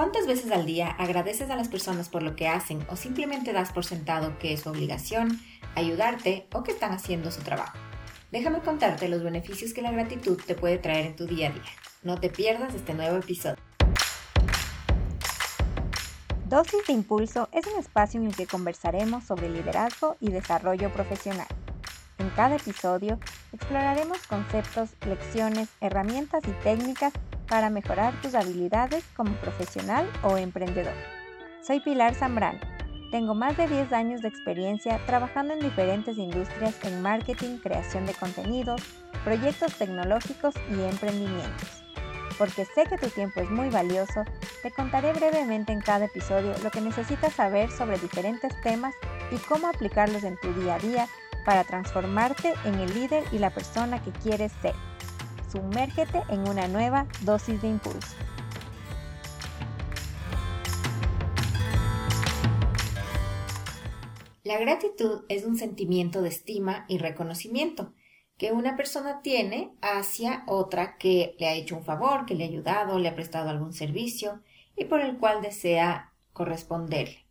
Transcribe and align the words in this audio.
¿Cuántas 0.00 0.26
veces 0.26 0.50
al 0.50 0.64
día 0.64 0.92
agradeces 0.92 1.50
a 1.50 1.56
las 1.56 1.68
personas 1.68 2.08
por 2.08 2.22
lo 2.22 2.34
que 2.34 2.48
hacen 2.48 2.82
o 2.88 2.96
simplemente 2.96 3.52
das 3.52 3.70
por 3.70 3.84
sentado 3.84 4.38
que 4.38 4.54
es 4.54 4.62
su 4.62 4.70
obligación 4.70 5.38
ayudarte 5.74 6.48
o 6.54 6.62
que 6.62 6.72
están 6.72 6.92
haciendo 6.92 7.30
su 7.30 7.42
trabajo? 7.42 7.76
Déjame 8.30 8.60
contarte 8.60 9.10
los 9.10 9.22
beneficios 9.22 9.74
que 9.74 9.82
la 9.82 9.92
gratitud 9.92 10.40
te 10.46 10.54
puede 10.54 10.78
traer 10.78 11.04
en 11.04 11.16
tu 11.16 11.26
día 11.26 11.50
a 11.50 11.52
día. 11.52 11.70
No 12.02 12.18
te 12.18 12.30
pierdas 12.30 12.72
este 12.72 12.94
nuevo 12.94 13.18
episodio. 13.18 13.62
Dosis 16.46 16.86
de 16.86 16.94
Impulso 16.94 17.50
es 17.52 17.66
un 17.66 17.78
espacio 17.78 18.20
en 18.20 18.28
el 18.28 18.34
que 18.34 18.46
conversaremos 18.46 19.24
sobre 19.24 19.50
liderazgo 19.50 20.16
y 20.18 20.30
desarrollo 20.30 20.90
profesional. 20.94 21.48
En 22.16 22.30
cada 22.30 22.56
episodio 22.56 23.20
exploraremos 23.52 24.26
conceptos, 24.26 24.94
lecciones, 25.06 25.68
herramientas 25.82 26.42
y 26.48 26.52
técnicas 26.64 27.12
para 27.50 27.68
mejorar 27.68 28.14
tus 28.22 28.34
habilidades 28.36 29.04
como 29.16 29.32
profesional 29.32 30.08
o 30.22 30.38
emprendedor. 30.38 30.94
Soy 31.60 31.80
Pilar 31.80 32.14
Zambrano. 32.14 32.60
Tengo 33.10 33.34
más 33.34 33.56
de 33.56 33.66
10 33.66 33.92
años 33.92 34.22
de 34.22 34.28
experiencia 34.28 35.04
trabajando 35.04 35.52
en 35.52 35.60
diferentes 35.60 36.16
industrias 36.16 36.76
en 36.84 37.02
marketing, 37.02 37.58
creación 37.58 38.06
de 38.06 38.14
contenidos, 38.14 38.80
proyectos 39.24 39.74
tecnológicos 39.74 40.54
y 40.70 40.80
emprendimientos. 40.80 41.82
Porque 42.38 42.64
sé 42.64 42.84
que 42.88 42.96
tu 42.96 43.08
tiempo 43.08 43.40
es 43.40 43.50
muy 43.50 43.68
valioso, 43.68 44.24
te 44.62 44.70
contaré 44.70 45.12
brevemente 45.12 45.72
en 45.72 45.80
cada 45.80 46.04
episodio 46.04 46.54
lo 46.62 46.70
que 46.70 46.80
necesitas 46.80 47.34
saber 47.34 47.68
sobre 47.72 47.98
diferentes 47.98 48.52
temas 48.62 48.94
y 49.32 49.36
cómo 49.48 49.66
aplicarlos 49.66 50.22
en 50.22 50.38
tu 50.38 50.54
día 50.54 50.76
a 50.76 50.78
día 50.78 51.08
para 51.44 51.64
transformarte 51.64 52.54
en 52.64 52.76
el 52.76 52.94
líder 52.94 53.24
y 53.32 53.38
la 53.38 53.50
persona 53.50 54.00
que 54.00 54.12
quieres 54.12 54.52
ser. 54.62 54.74
Sumérgete 55.50 56.22
en 56.28 56.48
una 56.48 56.68
nueva 56.68 57.08
dosis 57.22 57.60
de 57.60 57.68
impulso. 57.70 58.14
La 64.44 64.58
gratitud 64.58 65.24
es 65.28 65.44
un 65.44 65.56
sentimiento 65.56 66.22
de 66.22 66.28
estima 66.28 66.84
y 66.88 66.98
reconocimiento 66.98 67.92
que 68.36 68.52
una 68.52 68.76
persona 68.76 69.22
tiene 69.22 69.74
hacia 69.82 70.44
otra 70.46 70.96
que 70.98 71.34
le 71.38 71.46
ha 71.46 71.54
hecho 71.54 71.76
un 71.76 71.84
favor, 71.84 72.26
que 72.26 72.34
le 72.34 72.44
ha 72.44 72.48
ayudado, 72.48 72.98
le 72.98 73.08
ha 73.08 73.14
prestado 73.14 73.50
algún 73.50 73.72
servicio 73.72 74.40
y 74.76 74.84
por 74.84 75.00
el 75.00 75.18
cual 75.18 75.42
desea 75.42 76.12
corresponderle. 76.32 77.26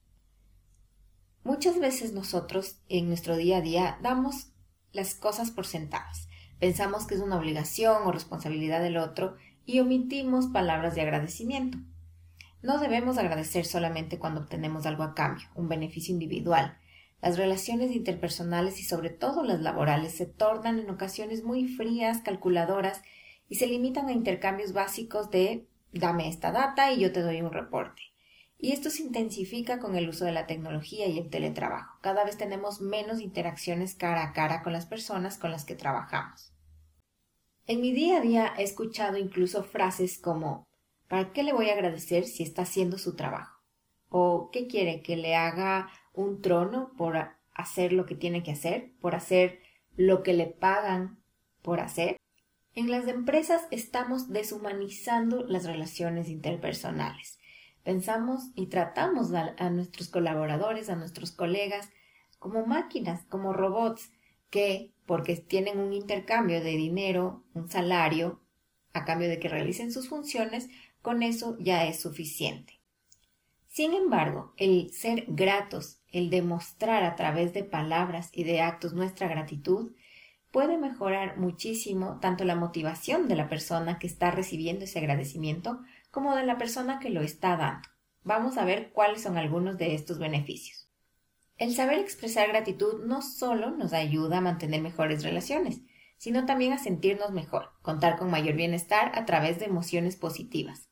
Muchas 1.44 1.80
veces 1.80 2.12
nosotros 2.12 2.80
en 2.90 3.08
nuestro 3.08 3.38
día 3.38 3.58
a 3.58 3.62
día 3.62 3.98
damos 4.02 4.52
las 4.92 5.16
cosas 5.16 5.52
por 5.52 5.66
sentadas 5.66 6.29
pensamos 6.60 7.08
que 7.08 7.16
es 7.16 7.22
una 7.22 7.38
obligación 7.38 8.04
o 8.06 8.12
responsabilidad 8.12 8.82
del 8.82 8.98
otro 8.98 9.36
y 9.66 9.80
omitimos 9.80 10.48
palabras 10.48 10.96
de 10.96 11.02
agradecimiento. 11.02 11.78
No 12.62 12.80
debemos 12.80 13.18
agradecer 13.18 13.66
solamente 13.66 14.20
cuando 14.20 14.42
obtenemos 14.42 14.86
algo 14.86 15.04
a 15.04 15.16
cambio, 15.16 15.48
un 15.56 15.70
beneficio 15.70 16.14
individual. 16.14 16.78
Las 17.22 17.38
relaciones 17.38 17.92
interpersonales 17.92 18.80
y 18.80 18.84
sobre 18.84 19.10
todo 19.10 19.44
las 19.44 19.62
laborales 19.62 20.14
se 20.14 20.26
tornan 20.26 20.80
en 20.80 20.90
ocasiones 20.90 21.44
muy 21.44 21.68
frías, 21.68 22.22
calculadoras 22.22 23.02
y 23.48 23.56
se 23.56 23.68
limitan 23.68 24.08
a 24.08 24.14
intercambios 24.14 24.74
básicos 24.74 25.30
de 25.30 25.68
dame 25.94 26.28
esta 26.28 26.52
data 26.52 26.92
y 26.92 27.00
yo 27.00 27.12
te 27.12 27.22
doy 27.22 27.42
un 27.42 27.52
reporte. 27.52 28.09
Y 28.62 28.74
esto 28.74 28.90
se 28.90 29.04
intensifica 29.04 29.80
con 29.80 29.96
el 29.96 30.10
uso 30.10 30.26
de 30.26 30.34
la 30.34 30.46
tecnología 30.46 31.08
y 31.08 31.18
el 31.18 31.30
teletrabajo. 31.30 31.98
Cada 32.02 32.26
vez 32.26 32.38
tenemos 32.38 32.82
menos 32.82 33.22
interacciones 33.22 33.96
cara 33.96 34.22
a 34.22 34.34
cara 34.34 34.64
con 34.64 34.74
las 34.74 34.86
personas 34.86 35.38
con 35.38 35.50
las 35.50 35.64
que 35.64 35.76
trabajamos. 35.76 36.52
En 37.68 37.80
mi 37.80 37.94
día 37.94 38.18
a 38.18 38.22
día 38.22 38.54
he 38.58 38.64
escuchado 38.64 39.18
incluso 39.18 39.64
frases 39.64 40.18
como 40.18 40.68
¿para 41.08 41.32
qué 41.32 41.44
le 41.44 41.54
voy 41.54 41.70
a 41.70 41.74
agradecer 41.74 42.26
si 42.26 42.44
está 42.44 42.64
haciendo 42.64 42.98
su 42.98 43.16
trabajo? 43.16 43.64
¿O 44.10 44.50
qué 44.52 44.68
quiere 44.68 45.02
que 45.04 45.16
le 45.16 45.36
haga 45.36 45.90
un 46.14 46.42
trono 46.42 46.92
por 46.98 47.16
hacer 47.54 47.94
lo 47.94 48.06
que 48.06 48.16
tiene 48.16 48.44
que 48.44 48.52
hacer, 48.52 48.92
por 49.00 49.16
hacer 49.16 49.62
lo 49.96 50.22
que 50.22 50.34
le 50.34 50.48
pagan 50.48 51.24
por 51.62 51.80
hacer? 51.80 52.18
En 52.76 52.92
las 52.92 53.08
empresas 53.08 53.68
estamos 53.72 54.30
deshumanizando 54.30 55.46
las 55.46 55.64
relaciones 55.64 56.28
interpersonales 56.28 57.40
Pensamos 57.90 58.52
y 58.54 58.68
tratamos 58.68 59.32
a, 59.34 59.70
nuestros 59.72 60.10
colaboradores, 60.10 60.92
a 60.92 60.96
nuestros 60.96 61.32
colegas, 61.32 61.90
como 62.38 62.68
máquinas, 62.68 63.26
como 63.30 63.52
robots, 63.52 64.12
que, 64.52 64.94
porque 65.08 65.38
tienen 65.38 65.80
un 65.80 65.94
intercambio 65.94 66.64
de 66.64 66.78
dinero, 66.78 67.44
un 67.56 67.68
salario, 67.68 68.42
a 68.94 69.06
cambio 69.06 69.28
de 69.28 69.40
que 69.40 69.50
realicen 69.50 69.92
sus 69.92 70.08
funciones, 70.08 70.70
con 71.02 71.24
eso 71.24 71.58
ya 71.60 71.88
es 71.88 72.00
suficiente. 72.00 72.80
Sin 73.68 73.96
embargo, 73.96 74.54
el 74.58 74.94
ser 74.94 75.26
gratos, 75.28 76.00
el 76.12 76.30
demostrar 76.30 77.04
a 77.04 77.16
través 77.16 77.56
de 77.56 77.64
palabras 77.64 78.30
y 78.34 78.44
de 78.44 78.62
actos 78.62 78.94
nuestra 78.94 79.28
gratitud, 79.28 79.94
puede 80.52 80.78
mejorar 80.78 81.40
muchísimo 81.40 82.20
tanto 82.22 82.44
la 82.44 82.56
motivación 82.56 83.28
de 83.28 83.36
la 83.36 83.50
persona 83.50 83.98
que 83.98 84.06
está 84.06 84.30
recibiendo 84.30 84.86
ese 84.86 85.00
agradecimiento 85.00 85.80
como 86.12 86.36
de 86.36 86.46
la 86.46 86.58
persona 86.58 87.00
que 87.00 87.10
lo 87.10 87.22
está 87.22 87.58
dando. 87.58 87.88
Vamos 88.24 88.58
a 88.58 88.66
ver 88.66 88.92
cuáles 88.92 89.22
son 89.22 89.38
algunos 89.38 89.78
de 89.78 89.96
estos 89.96 90.20
beneficios. 90.20 90.90
El 91.58 91.76
saber 91.76 92.00
expresar 92.00 92.48
gratitud 92.48 93.06
no 93.06 93.22
solo 93.22 93.72
nos 93.72 93.94
ayuda 93.94 94.38
a 94.38 94.42
mantener 94.42 94.82
mejores 94.82 95.24
relaciones, 95.24 95.82
sino 96.18 96.46
también 96.46 96.74
a 96.74 96.78
sentirnos 96.78 97.32
mejor, 97.32 97.72
contar 97.82 98.18
con 98.18 98.30
mayor 98.30 98.56
bienestar 98.56 99.12
a 99.18 99.26
través 99.26 99.60
de 99.60 99.66
emociones 99.66 100.16
positivas. 100.16 100.90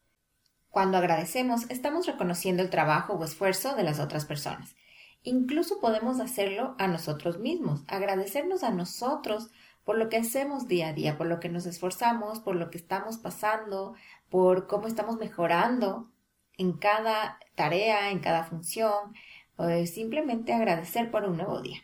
Cuando 0.69 0.97
agradecemos, 0.97 1.69
estamos 1.69 2.05
reconociendo 2.05 2.63
el 2.63 2.69
trabajo 2.69 3.13
o 3.13 3.23
esfuerzo 3.23 3.75
de 3.75 3.83
las 3.83 3.99
otras 3.99 4.25
personas. 4.25 4.75
Incluso 5.23 5.79
podemos 5.79 6.19
hacerlo 6.19 6.75
a 6.79 6.87
nosotros 6.87 7.39
mismos, 7.39 7.83
agradecernos 7.87 8.63
a 8.63 8.71
nosotros 8.71 9.49
por 9.87 9.97
lo 9.97 10.09
que 10.09 10.17
hacemos 10.17 10.67
día 10.67 10.89
a 10.89 10.93
día, 10.93 11.17
por 11.17 11.27
lo 11.27 11.39
que 11.39 11.47
nos 11.47 11.65
esforzamos, 11.65 12.41
por 12.41 12.57
lo 12.57 12.69
que 12.69 12.77
estamos 12.77 13.17
pasando, 13.17 13.95
por 14.29 14.67
cómo 14.67 14.85
estamos 14.85 15.15
mejorando 15.15 16.11
en 16.57 16.73
cada 16.73 17.39
tarea, 17.55 18.11
en 18.11 18.19
cada 18.19 18.43
función, 18.43 19.15
o 19.55 19.69
simplemente 19.85 20.51
agradecer 20.51 21.09
por 21.09 21.23
un 21.23 21.37
nuevo 21.37 21.61
día. 21.61 21.79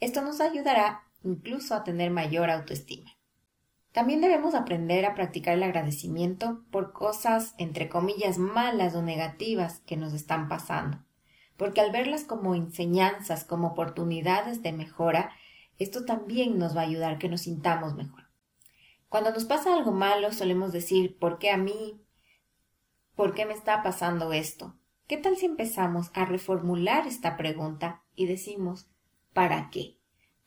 Esto 0.00 0.22
nos 0.22 0.40
ayudará 0.40 1.04
incluso 1.22 1.76
a 1.76 1.84
tener 1.84 2.10
mayor 2.10 2.50
autoestima. 2.50 3.12
También 3.92 4.20
debemos 4.20 4.56
aprender 4.56 5.06
a 5.06 5.14
practicar 5.14 5.54
el 5.54 5.62
agradecimiento 5.62 6.64
por 6.72 6.92
cosas, 6.92 7.54
entre 7.58 7.88
comillas, 7.88 8.38
malas 8.38 8.96
o 8.96 9.02
negativas 9.02 9.78
que 9.86 9.96
nos 9.96 10.14
están 10.14 10.48
pasando, 10.48 10.98
porque 11.56 11.80
al 11.80 11.92
verlas 11.92 12.24
como 12.24 12.56
enseñanzas, 12.56 13.44
como 13.44 13.68
oportunidades 13.68 14.64
de 14.64 14.72
mejora, 14.72 15.30
esto 15.78 16.04
también 16.04 16.58
nos 16.58 16.76
va 16.76 16.82
a 16.82 16.84
ayudar 16.84 17.18
que 17.18 17.28
nos 17.28 17.42
sintamos 17.42 17.94
mejor. 17.94 18.24
Cuando 19.08 19.30
nos 19.30 19.44
pasa 19.44 19.74
algo 19.74 19.92
malo 19.92 20.32
solemos 20.32 20.72
decir 20.72 21.16
¿por 21.18 21.38
qué 21.38 21.50
a 21.50 21.56
mí? 21.56 22.00
¿Por 23.14 23.34
qué 23.34 23.46
me 23.46 23.54
está 23.54 23.82
pasando 23.82 24.32
esto? 24.32 24.76
¿Qué 25.06 25.16
tal 25.16 25.36
si 25.36 25.46
empezamos 25.46 26.10
a 26.14 26.24
reformular 26.24 27.06
esta 27.06 27.36
pregunta 27.36 28.02
y 28.14 28.26
decimos 28.26 28.90
¿para 29.32 29.70
qué? 29.70 29.98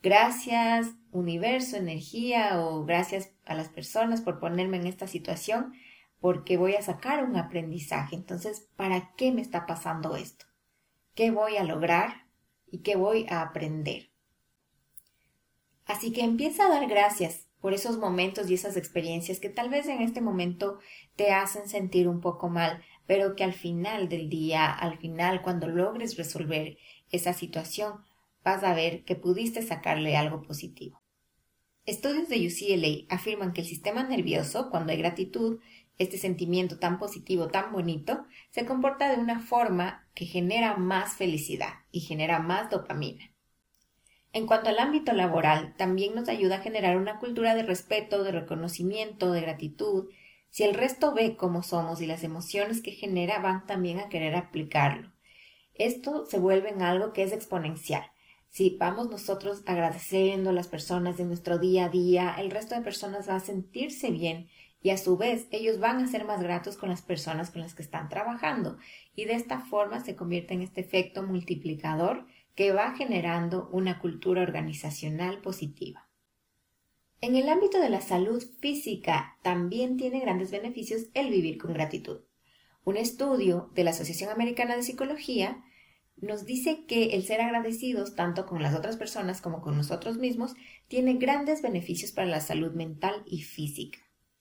Gracias 0.02 0.96
universo, 1.12 1.78
energía 1.78 2.62
o 2.62 2.86
gracias 2.86 3.32
a 3.46 3.56
las 3.56 3.70
personas 3.70 4.22
por 4.22 4.40
ponerme 4.40 4.78
en 4.78 4.88
esta 4.88 5.08
situación 5.08 5.74
porque 6.20 6.56
voy 6.56 6.76
a 6.76 6.82
sacar 6.82 7.24
un 7.24 7.36
aprendizaje. 7.36 8.16
Entonces, 8.16 8.70
¿para 8.76 9.14
qué 9.16 9.32
me 9.32 9.42
está 9.42 9.66
pasando 9.66 10.16
esto? 10.16 10.46
¿Qué 11.16 11.32
voy 11.32 11.58
a 11.58 11.64
lograr 11.64 12.28
y 12.68 12.80
qué 12.84 12.96
voy 12.96 13.26
a 13.28 13.42
aprender? 13.42 14.11
Así 15.86 16.12
que 16.12 16.24
empieza 16.24 16.66
a 16.66 16.70
dar 16.70 16.88
gracias 16.88 17.48
por 17.60 17.74
esos 17.74 17.98
momentos 17.98 18.50
y 18.50 18.56
esas 18.56 18.76
experiencias 18.76 19.40
que 19.40 19.50
tal 19.50 19.70
vez 19.70 19.88
en 19.88 20.02
este 20.02 20.20
momento 20.20 20.80
te 21.16 21.32
hacen 21.32 21.70
sentir 21.70 22.08
un 22.08 22.20
poco 22.20 22.50
mal, 22.50 22.82
pero 23.06 23.36
que 23.36 23.44
al 23.44 23.54
final 23.54 24.10
del 24.10 24.30
día, 24.30 24.72
al 24.72 24.98
final 24.98 25.42
cuando 25.42 25.68
logres 25.68 26.18
resolver 26.18 26.78
esa 27.12 27.34
situación, 27.34 28.02
vas 28.44 28.64
a 28.64 28.74
ver 28.74 29.04
que 29.04 29.16
pudiste 29.16 29.62
sacarle 29.62 30.18
algo 30.18 30.42
positivo. 30.42 31.02
Estudios 31.86 32.30
de 32.30 32.48
UCLA 32.48 33.14
afirman 33.14 33.54
que 33.54 33.62
el 33.62 33.68
sistema 33.68 34.04
nervioso, 34.04 34.70
cuando 34.70 34.92
hay 34.92 34.98
gratitud, 34.98 35.60
este 35.98 36.18
sentimiento 36.18 36.80
tan 36.80 37.00
positivo, 37.00 37.48
tan 37.48 37.72
bonito, 37.72 38.26
se 38.50 38.66
comporta 38.66 39.14
de 39.14 39.20
una 39.20 39.40
forma 39.40 40.08
que 40.16 40.26
genera 40.26 40.78
más 40.78 41.16
felicidad 41.16 41.74
y 41.92 42.02
genera 42.02 42.40
más 42.40 42.70
dopamina. 42.70 43.31
En 44.34 44.48
cuanto 44.48 44.70
al 44.70 44.80
ámbito 44.80 45.12
laboral, 45.12 45.76
también 45.76 46.16
nos 46.16 46.30
ayuda 46.30 46.58
a 46.58 46.62
generar 46.62 46.96
una 46.98 47.20
cultura 47.20 47.54
de 47.54 47.64
respeto, 47.64 48.24
de 48.24 48.32
reconocimiento, 48.32 49.34
de 49.34 49.42
gratitud. 49.42 50.10
Si 50.50 50.64
el 50.64 50.74
resto 50.74 51.14
ve 51.14 51.36
cómo 51.36 51.64
somos 51.64 52.02
y 52.02 52.06
las 52.06 52.24
emociones 52.24 52.82
que 52.82 52.92
genera 52.92 53.40
van 53.40 53.66
también 53.66 54.00
a 54.00 54.08
querer 54.08 54.36
aplicarlo. 54.36 55.12
Esto 55.74 56.26
se 56.26 56.40
vuelve 56.40 56.70
en 56.70 56.82
algo 56.82 57.12
que 57.12 57.24
es 57.24 57.34
exponencial. 57.34 58.06
Si 58.48 58.78
vamos 58.78 59.10
nosotros 59.10 59.64
agradeciendo 59.66 60.50
a 60.50 60.54
las 60.54 60.68
personas 60.68 61.18
de 61.18 61.26
nuestro 61.26 61.58
día 61.58 61.86
a 61.86 61.90
día, 61.90 62.36
el 62.38 62.52
resto 62.52 62.76
de 62.76 62.82
personas 62.82 63.30
va 63.30 63.36
a 63.36 63.40
sentirse 63.40 64.12
bien 64.12 64.50
y 64.82 64.90
a 64.90 64.98
su 64.98 65.16
vez 65.18 65.48
ellos 65.52 65.80
van 65.80 66.00
a 66.00 66.08
ser 66.08 66.26
más 66.26 66.42
gratos 66.42 66.76
con 66.76 66.90
las 66.90 67.02
personas 67.02 67.52
con 67.52 67.62
las 67.62 67.76
que 67.76 67.84
están 67.84 68.10
trabajando 68.10 68.78
y 69.16 69.26
de 69.26 69.36
esta 69.36 69.60
forma 69.60 70.02
se 70.02 70.16
convierte 70.16 70.54
en 70.54 70.62
este 70.62 70.82
efecto 70.82 71.24
multiplicador 71.24 72.26
que 72.62 72.72
va 72.72 72.94
generando 72.96 73.70
una 73.72 73.98
cultura 73.98 74.44
organizacional 74.44 75.42
positiva. 75.42 76.08
En 77.20 77.36
el 77.36 77.50
ámbito 77.50 77.80
de 77.80 77.90
la 77.90 78.02
salud 78.02 78.40
física 78.60 79.40
también 79.42 79.98
tiene 79.98 80.20
grandes 80.20 80.52
beneficios 80.52 81.08
el 81.16 81.32
vivir 81.32 81.58
con 81.58 81.74
gratitud. 81.74 82.20
Un 82.84 82.98
estudio 82.98 83.72
de 83.74 83.84
la 83.84 83.90
Asociación 83.90 84.30
Americana 84.30 84.76
de 84.76 84.84
Psicología 84.84 85.64
nos 86.18 86.46
dice 86.46 86.86
que 86.86 87.16
el 87.16 87.24
ser 87.24 87.42
agradecidos 87.42 88.14
tanto 88.14 88.46
con 88.46 88.62
las 88.62 88.76
otras 88.76 88.96
personas 88.96 89.42
como 89.42 89.62
con 89.62 89.76
nosotros 89.76 90.20
mismos 90.20 90.54
tiene 90.88 91.16
grandes 91.16 91.64
beneficios 91.64 92.12
para 92.12 92.28
la 92.28 92.42
salud 92.42 92.74
mental 92.74 93.24
y 93.26 93.42
física. 93.42 93.98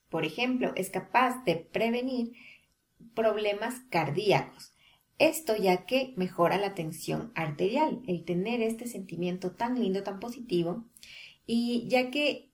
Por 0.09 0.25
ejemplo, 0.25 0.73
es 0.75 0.91
capaz 0.91 1.43
de 1.43 1.55
prevenir 1.55 2.33
problemas 3.15 3.79
cardíacos. 3.89 4.75
Esto 5.21 5.55
ya 5.55 5.85
que 5.85 6.15
mejora 6.17 6.57
la 6.57 6.73
tensión 6.73 7.31
arterial, 7.35 8.01
el 8.07 8.25
tener 8.25 8.59
este 8.63 8.87
sentimiento 8.87 9.51
tan 9.51 9.79
lindo, 9.79 10.01
tan 10.01 10.19
positivo, 10.19 10.83
y 11.45 11.87
ya 11.87 12.09
que 12.09 12.49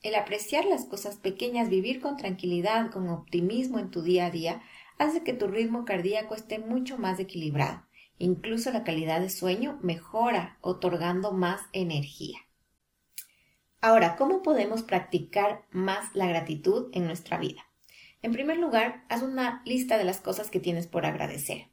el 0.00 0.14
apreciar 0.14 0.64
las 0.64 0.86
cosas 0.86 1.18
pequeñas, 1.18 1.68
vivir 1.68 2.00
con 2.00 2.16
tranquilidad, 2.16 2.90
con 2.90 3.10
optimismo 3.10 3.78
en 3.78 3.90
tu 3.90 4.00
día 4.00 4.24
a 4.24 4.30
día, 4.30 4.62
hace 4.96 5.22
que 5.22 5.34
tu 5.34 5.46
ritmo 5.46 5.84
cardíaco 5.84 6.34
esté 6.34 6.58
mucho 6.58 6.96
más 6.96 7.20
equilibrado. 7.20 7.82
Incluso 8.16 8.72
la 8.72 8.82
calidad 8.82 9.20
de 9.20 9.28
sueño 9.28 9.78
mejora, 9.82 10.56
otorgando 10.62 11.32
más 11.32 11.60
energía. 11.74 12.38
Ahora, 13.82 14.16
¿cómo 14.16 14.40
podemos 14.40 14.82
practicar 14.82 15.66
más 15.70 16.14
la 16.14 16.26
gratitud 16.26 16.88
en 16.94 17.04
nuestra 17.04 17.36
vida? 17.36 17.66
En 18.22 18.32
primer 18.32 18.56
lugar, 18.56 19.04
haz 19.10 19.20
una 19.20 19.60
lista 19.66 19.98
de 19.98 20.04
las 20.04 20.22
cosas 20.22 20.50
que 20.50 20.60
tienes 20.60 20.86
por 20.86 21.04
agradecer. 21.04 21.69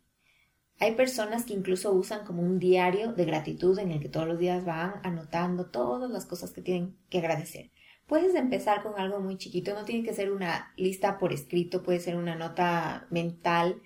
Hay 0.79 0.95
personas 0.95 1.45
que 1.45 1.53
incluso 1.53 1.91
usan 1.91 2.23
como 2.25 2.43
un 2.43 2.59
diario 2.59 3.13
de 3.13 3.25
gratitud 3.25 3.77
en 3.79 3.91
el 3.91 3.99
que 3.99 4.09
todos 4.09 4.27
los 4.27 4.37
días 4.37 4.63
van 4.63 4.95
anotando 5.03 5.65
todas 5.65 6.09
las 6.11 6.25
cosas 6.25 6.51
que 6.51 6.61
tienen 6.61 6.95
que 7.09 7.17
agradecer. 7.17 7.71
Puedes 8.05 8.35
empezar 8.35 8.83
con 8.83 8.99
algo 8.99 9.19
muy 9.19 9.37
chiquito, 9.37 9.73
no 9.73 9.85
tiene 9.85 10.03
que 10.03 10.13
ser 10.13 10.31
una 10.31 10.71
lista 10.77 11.17
por 11.17 11.33
escrito, 11.33 11.83
puede 11.83 11.99
ser 11.99 12.15
una 12.15 12.35
nota 12.35 13.07
mental, 13.09 13.81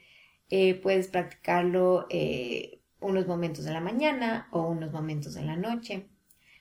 eh, 0.49 0.75
puedes 0.75 1.07
practicarlo 1.07 2.07
eh, 2.09 2.81
unos 2.99 3.25
momentos 3.25 3.65
de 3.65 3.71
la 3.71 3.81
mañana 3.81 4.47
o 4.51 4.63
unos 4.67 4.91
momentos 4.91 5.33
de 5.33 5.43
la 5.43 5.55
noche. 5.55 6.07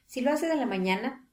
Si 0.07 0.21
lo 0.21 0.31
haces 0.33 0.51
en 0.51 0.61
la 0.61 0.67
mañana, 0.67 1.27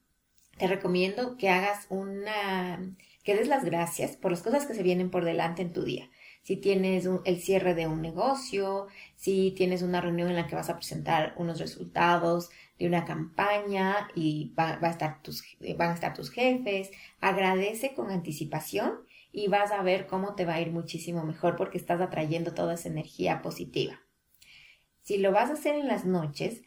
te 0.58 0.68
recomiendo 0.68 1.38
que 1.38 1.50
hagas 1.50 1.86
una, 1.90 2.96
que 3.28 3.36
des 3.36 3.50
las 3.50 3.66
gracias 3.66 4.16
por 4.16 4.32
las 4.32 4.42
cosas 4.42 4.66
que 4.66 4.74
se 4.74 4.84
vienen 4.84 5.10
por 5.10 5.26
delante 5.26 5.62
en 5.62 5.74
tu 5.74 5.84
día. 5.84 6.10
Si 6.44 6.56
tienes 6.56 7.10
el 7.26 7.42
cierre 7.42 7.76
de 7.76 7.86
un 7.86 8.02
negocio, 8.02 8.88
si 9.18 9.52
tienes 9.52 9.82
una 9.82 10.00
reunión 10.00 10.30
en 10.30 10.38
la 10.38 10.48
que 10.48 10.56
vas 10.56 10.70
a 10.70 10.78
presentar 10.78 11.34
unos 11.36 11.60
resultados 11.60 12.50
de 12.80 12.88
una 12.88 13.04
campaña 13.04 14.08
y 14.16 14.54
va, 14.58 14.80
a 14.82 14.90
estar 14.90 15.22
tus, 15.22 15.44
van 15.78 15.90
a 15.90 15.94
estar 15.94 16.14
tus 16.14 16.30
jefes, 16.30 16.90
agradece 17.20 17.94
con 17.94 18.12
anticipación 18.12 18.94
y 19.34 19.50
vas 19.50 19.74
a 19.74 19.84
ver 19.84 20.08
cómo 20.08 20.36
te 20.36 20.46
va 20.46 20.54
a 20.54 20.62
ir 20.62 20.72
muchísimo 20.72 21.26
mejor 21.26 21.58
porque 21.58 21.78
estás 21.78 22.00
atrayendo 22.00 22.54
toda 22.54 22.76
esa 22.76 22.88
energía 22.88 23.42
positiva. 23.42 24.00
Si 25.02 25.18
lo 25.18 25.34
vas 25.34 25.50
a 25.50 25.56
hacer 25.56 25.76
en 25.76 25.90
las 25.90 26.06
noches, 26.06 26.62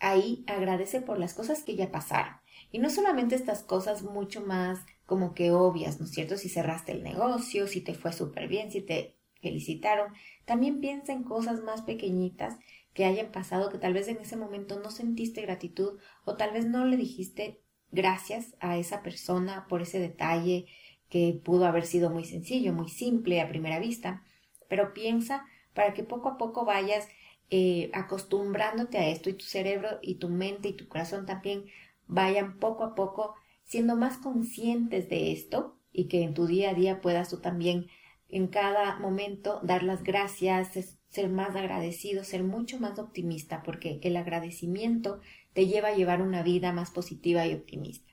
ahí 0.00 0.42
agradece 0.48 1.00
por 1.00 1.20
las 1.20 1.32
cosas 1.32 1.62
que 1.62 1.76
ya 1.76 1.92
pasaron. 1.92 2.34
Y 2.72 2.80
no 2.80 2.90
solamente 2.90 3.36
estas 3.36 3.62
cosas 3.62 4.02
mucho 4.02 4.40
más 4.40 4.80
como 5.06 5.34
que 5.34 5.52
obvias, 5.52 6.00
¿no 6.00 6.06
es 6.06 6.12
cierto? 6.12 6.36
Si 6.36 6.48
cerraste 6.48 6.92
el 6.92 7.02
negocio, 7.02 7.66
si 7.66 7.80
te 7.80 7.94
fue 7.94 8.12
súper 8.12 8.48
bien, 8.48 8.70
si 8.70 8.82
te 8.82 9.16
felicitaron, 9.40 10.12
también 10.44 10.80
piensa 10.80 11.12
en 11.12 11.22
cosas 11.22 11.62
más 11.62 11.82
pequeñitas 11.82 12.56
que 12.92 13.04
hayan 13.04 13.30
pasado 13.30 13.70
que 13.70 13.78
tal 13.78 13.92
vez 13.92 14.08
en 14.08 14.18
ese 14.18 14.36
momento 14.36 14.80
no 14.80 14.90
sentiste 14.90 15.42
gratitud 15.42 15.98
o 16.24 16.36
tal 16.36 16.52
vez 16.52 16.66
no 16.66 16.84
le 16.84 16.96
dijiste 16.96 17.60
gracias 17.92 18.56
a 18.58 18.78
esa 18.78 19.02
persona 19.02 19.66
por 19.68 19.82
ese 19.82 19.98
detalle 20.00 20.66
que 21.08 21.40
pudo 21.44 21.66
haber 21.66 21.84
sido 21.84 22.10
muy 22.10 22.24
sencillo, 22.24 22.72
muy 22.72 22.88
simple 22.88 23.40
a 23.40 23.48
primera 23.48 23.78
vista, 23.78 24.24
pero 24.68 24.92
piensa 24.92 25.44
para 25.74 25.94
que 25.94 26.02
poco 26.02 26.30
a 26.30 26.38
poco 26.38 26.64
vayas 26.64 27.06
eh, 27.50 27.90
acostumbrándote 27.92 28.98
a 28.98 29.08
esto 29.08 29.30
y 29.30 29.34
tu 29.34 29.44
cerebro 29.44 29.98
y 30.02 30.16
tu 30.16 30.28
mente 30.28 30.68
y 30.68 30.72
tu 30.72 30.88
corazón 30.88 31.26
también 31.26 31.66
vayan 32.08 32.58
poco 32.58 32.82
a 32.82 32.94
poco 32.94 33.34
siendo 33.66 33.96
más 33.96 34.16
conscientes 34.18 35.08
de 35.08 35.32
esto 35.32 35.78
y 35.92 36.08
que 36.08 36.22
en 36.22 36.34
tu 36.34 36.46
día 36.46 36.70
a 36.70 36.74
día 36.74 37.00
puedas 37.00 37.28
tú 37.28 37.40
también 37.40 37.88
en 38.28 38.48
cada 38.48 38.98
momento 38.98 39.60
dar 39.62 39.82
las 39.82 40.02
gracias, 40.02 40.98
ser 41.08 41.28
más 41.28 41.54
agradecido, 41.54 42.24
ser 42.24 42.42
mucho 42.42 42.80
más 42.80 42.98
optimista, 42.98 43.62
porque 43.62 44.00
el 44.02 44.16
agradecimiento 44.16 45.20
te 45.52 45.66
lleva 45.66 45.88
a 45.88 45.94
llevar 45.94 46.22
una 46.22 46.42
vida 46.42 46.72
más 46.72 46.90
positiva 46.90 47.46
y 47.46 47.54
optimista. 47.54 48.12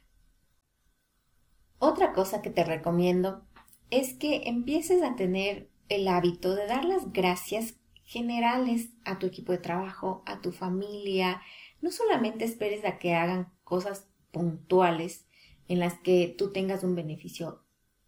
Otra 1.80 2.14
cosa 2.14 2.42
que 2.42 2.50
te 2.50 2.64
recomiendo 2.64 3.46
es 3.90 4.14
que 4.14 4.44
empieces 4.46 5.04
a 5.04 5.16
tener 5.16 5.70
el 5.90 6.08
hábito 6.08 6.56
de 6.56 6.66
dar 6.66 6.86
las 6.86 7.12
gracias 7.12 7.76
generales 8.06 8.90
a 9.04 9.20
tu 9.20 9.26
equipo 9.26 9.52
de 9.52 9.58
trabajo, 9.58 10.24
a 10.26 10.42
tu 10.42 10.52
familia. 10.52 11.42
No 11.82 11.92
solamente 11.92 12.46
esperes 12.46 12.86
a 12.86 13.00
que 13.00 13.16
hagan 13.16 13.52
cosas 13.64 14.08
puntuales 14.32 15.28
en 15.68 15.80
las 15.80 15.96
que 16.00 16.34
tú 16.38 16.52
tengas 16.52 16.84
un 16.84 16.96
beneficio 16.96 17.62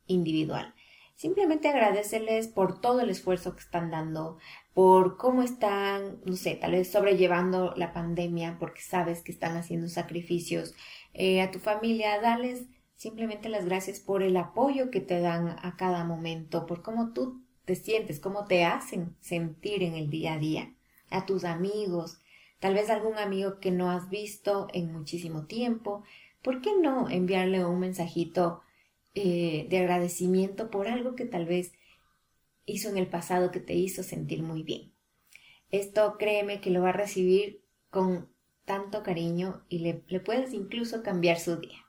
individual. 0.07 0.73
Simplemente 1.15 1.69
agradecerles 1.69 2.49
por 2.49 2.81
todo 2.81 2.99
el 2.99 3.09
esfuerzo 3.09 3.55
que 3.55 3.61
están 3.61 3.89
dando, 3.89 4.37
por 4.73 5.15
cómo 5.15 5.43
están, 5.43 6.19
no 6.25 6.35
sé, 6.35 6.55
tal 6.55 6.73
vez 6.73 6.91
sobrellevando 6.91 7.73
la 7.77 7.93
pandemia, 7.93 8.57
porque 8.59 8.81
sabes 8.81 9.21
que 9.21 9.31
están 9.31 9.55
haciendo 9.55 9.87
sacrificios. 9.87 10.75
Eh, 11.13 11.41
a 11.41 11.51
tu 11.51 11.59
familia, 11.59 12.19
dales 12.19 12.65
simplemente 12.97 13.47
las 13.47 13.65
gracias 13.65 14.01
por 14.01 14.23
el 14.23 14.35
apoyo 14.35 14.91
que 14.91 14.99
te 14.99 15.21
dan 15.21 15.55
a 15.61 15.75
cada 15.77 16.03
momento, 16.03 16.65
por 16.65 16.81
cómo 16.81 17.13
tú 17.13 17.41
te 17.63 17.75
sientes, 17.75 18.19
cómo 18.19 18.45
te 18.45 18.65
hacen 18.65 19.15
sentir 19.21 19.83
en 19.83 19.95
el 19.95 20.09
día 20.09 20.33
a 20.33 20.37
día. 20.37 20.73
A 21.09 21.25
tus 21.25 21.45
amigos, 21.45 22.19
tal 22.59 22.73
vez 22.73 22.89
algún 22.89 23.17
amigo 23.17 23.59
que 23.59 23.71
no 23.71 23.89
has 23.89 24.09
visto 24.09 24.67
en 24.73 24.91
muchísimo 24.91 25.45
tiempo, 25.45 26.03
¿por 26.45 26.61
qué 26.61 26.69
no 26.79 27.09
enviarle 27.09 27.65
un 27.65 27.79
mensajito 27.79 28.61
eh, 29.15 29.65
de 29.67 29.79
agradecimiento 29.79 30.69
por 30.69 30.87
algo 30.87 31.15
que 31.15 31.25
tal 31.25 31.47
vez 31.47 31.73
hizo 32.67 32.87
en 32.87 32.97
el 32.97 33.07
pasado 33.07 33.49
que 33.49 33.59
te 33.59 33.73
hizo 33.73 34.03
sentir 34.03 34.43
muy 34.43 34.61
bien? 34.61 34.93
Esto 35.71 36.17
créeme 36.19 36.61
que 36.61 36.69
lo 36.69 36.83
va 36.83 36.89
a 36.89 36.93
recibir 36.93 37.65
con 37.89 38.31
tanto 38.63 39.01
cariño 39.01 39.65
y 39.69 39.79
le, 39.79 40.03
le 40.07 40.19
puedes 40.19 40.53
incluso 40.53 41.01
cambiar 41.01 41.39
su 41.39 41.55
día. 41.57 41.79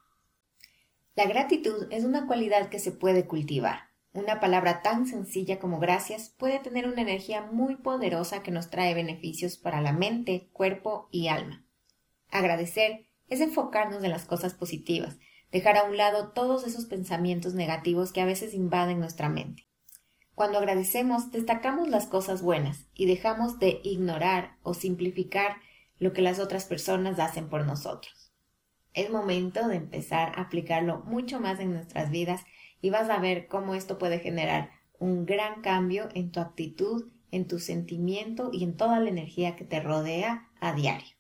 La 1.15 1.27
gratitud 1.27 1.89
es 1.91 2.05
una 2.05 2.27
cualidad 2.27 2.71
que 2.71 2.79
se 2.79 2.93
puede 2.93 3.27
cultivar. 3.27 3.91
Una 4.15 4.41
palabra 4.41 4.81
tan 4.81 5.07
sencilla 5.07 5.59
como 5.59 5.81
gracias 5.81 6.31
puede 6.31 6.61
tener 6.61 6.87
una 6.87 7.03
energía 7.03 7.43
muy 7.43 7.77
poderosa 7.77 8.43
que 8.43 8.53
nos 8.53 8.71
trae 8.71 8.95
beneficios 8.95 9.59
para 9.59 9.83
la 9.83 9.93
mente, 9.93 10.49
cuerpo 10.55 11.09
y 11.11 11.29
alma. 11.29 11.63
Agradecer 12.31 13.06
es 13.29 13.41
enfocarnos 13.41 14.05
en 14.05 14.11
las 14.11 14.25
cosas 14.25 14.55
positivas, 14.55 15.19
dejar 15.53 15.77
a 15.77 15.85
un 15.85 15.97
lado 15.97 16.33
todos 16.33 16.67
esos 16.67 16.87
pensamientos 16.87 17.55
negativos 17.55 18.13
que 18.13 18.21
a 18.21 18.27
veces 18.27 18.55
invaden 18.55 19.01
nuestra 19.01 19.29
mente. 19.29 19.67
Cuando 20.35 20.59
agradecemos, 20.59 21.33
destacamos 21.33 21.89
las 21.89 22.07
cosas 22.07 22.43
buenas 22.43 22.87
y 22.95 23.07
dejamos 23.07 23.59
de 23.59 23.81
ignorar 23.85 24.59
o 24.63 24.75
simplificar 24.75 25.57
lo 25.99 26.13
que 26.13 26.21
las 26.21 26.39
otras 26.39 26.67
personas 26.67 27.19
hacen 27.19 27.49
por 27.49 27.65
nosotros. 27.65 28.35
Es 28.93 29.11
momento 29.11 29.67
de 29.67 29.77
empezar 29.77 30.39
a 30.39 30.43
aplicarlo 30.43 31.03
mucho 31.07 31.41
más 31.41 31.59
en 31.59 31.73
nuestras 31.73 32.11
vidas 32.11 32.43
y 32.83 32.91
vas 32.91 33.09
a 33.09 33.19
ver 33.19 33.47
cómo 33.47 33.75
esto 33.75 33.99
puede 33.99 34.19
generar 34.19 34.71
un 34.99 35.25
gran 35.25 35.63
cambio 35.63 36.09
en 36.15 36.31
tu 36.31 36.41
actitud, 36.41 37.11
en 37.31 37.47
tu 37.47 37.59
sentimiento 37.59 38.51
y 38.53 38.65
en 38.65 38.77
toda 38.77 39.01
la 39.01 39.09
energía 39.09 39.57
que 39.57 39.65
te 39.65 39.81
rodea 39.81 40.51
a 40.61 40.75
diario. 40.75 41.16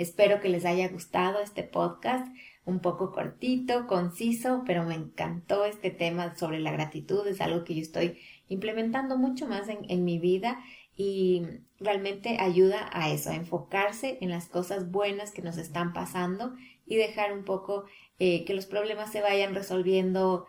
Espero 0.00 0.40
que 0.40 0.48
les 0.48 0.64
haya 0.64 0.88
gustado 0.88 1.40
este 1.40 1.62
podcast, 1.62 2.26
un 2.64 2.80
poco 2.80 3.12
cortito, 3.12 3.86
conciso, 3.86 4.62
pero 4.66 4.82
me 4.82 4.94
encantó 4.94 5.66
este 5.66 5.90
tema 5.90 6.34
sobre 6.36 6.58
la 6.58 6.72
gratitud. 6.72 7.26
Es 7.26 7.42
algo 7.42 7.64
que 7.64 7.74
yo 7.74 7.82
estoy 7.82 8.18
implementando 8.48 9.18
mucho 9.18 9.46
más 9.46 9.68
en, 9.68 10.04
mi 10.04 10.18
vida 10.18 10.58
y 10.96 11.42
realmente 11.78 12.38
ayuda 12.40 12.88
a 12.94 13.10
eso, 13.10 13.28
a 13.28 13.34
enfocarse 13.34 14.16
en 14.22 14.30
las 14.30 14.48
cosas 14.48 14.90
buenas 14.90 15.32
que 15.32 15.42
nos 15.42 15.58
están 15.58 15.92
pasando 15.92 16.54
y 16.86 16.96
dejar 16.96 17.34
un 17.34 17.44
poco 17.44 17.84
eh, 18.18 18.46
que 18.46 18.54
los 18.54 18.64
problemas 18.64 19.12
se 19.12 19.20
vayan 19.20 19.54
resolviendo, 19.54 20.46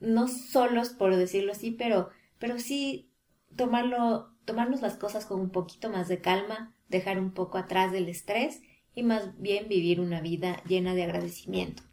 no 0.00 0.26
solos 0.26 0.88
por 0.88 1.14
decirlo 1.14 1.52
así, 1.52 1.70
pero, 1.70 2.08
pero 2.38 2.58
sí 2.58 3.10
tomarlo, 3.56 4.30
tomarnos 4.46 4.80
las 4.80 4.96
cosas 4.96 5.26
con 5.26 5.38
un 5.38 5.50
poquito 5.50 5.90
más 5.90 6.08
de 6.08 6.22
calma, 6.22 6.72
dejar 6.88 7.18
un 7.18 7.32
poco 7.32 7.58
atrás 7.58 7.92
del 7.92 8.08
estrés 8.08 8.62
y 8.96 9.04
más 9.04 9.38
bien 9.40 9.68
vivir 9.68 10.00
una 10.00 10.20
vida 10.20 10.60
llena 10.66 10.94
de 10.94 11.04
agradecimiento. 11.04 11.84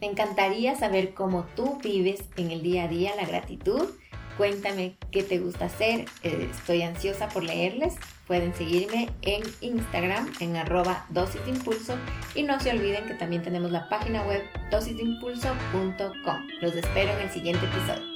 Me 0.00 0.06
encantaría 0.06 0.74
saber 0.76 1.12
cómo 1.12 1.44
tú 1.54 1.78
vives 1.82 2.24
en 2.36 2.50
el 2.50 2.62
día 2.62 2.84
a 2.84 2.88
día 2.88 3.14
la 3.16 3.26
gratitud. 3.26 3.90
Cuéntame 4.38 4.96
qué 5.10 5.22
te 5.22 5.38
gusta 5.38 5.66
hacer. 5.66 6.06
Eh, 6.22 6.48
estoy 6.50 6.80
ansiosa 6.80 7.28
por 7.28 7.44
leerles. 7.44 7.96
Pueden 8.26 8.54
seguirme 8.54 9.10
en 9.20 9.42
Instagram 9.60 10.32
en 10.40 10.56
arroba 10.56 11.04
dosis 11.10 11.44
de 11.44 11.50
impulso 11.50 11.98
y 12.34 12.44
no 12.44 12.58
se 12.60 12.70
olviden 12.70 13.04
que 13.04 13.14
también 13.14 13.42
tenemos 13.42 13.70
la 13.70 13.88
página 13.90 14.22
web 14.22 14.42
dosisdeimpulso.com. 14.70 16.46
Los 16.62 16.74
espero 16.74 17.12
en 17.12 17.20
el 17.20 17.30
siguiente 17.30 17.66
episodio. 17.66 18.09